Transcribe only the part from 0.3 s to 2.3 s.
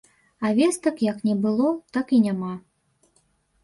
А вестак як не было, так і